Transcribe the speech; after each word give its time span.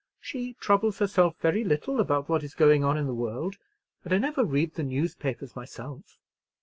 She 0.19 0.53
troubles 0.53 0.97
herself 0.97 1.35
very 1.37 1.63
little 1.63 1.99
about 1.99 2.27
what 2.27 2.41
is 2.41 2.55
going 2.55 2.83
on 2.83 2.97
in 2.97 3.05
the 3.05 3.13
world, 3.13 3.57
and 4.03 4.11
I 4.11 4.17
never 4.17 4.43
read 4.43 4.73
the 4.73 4.81
newspapers 4.81 5.55
myself." 5.55 6.17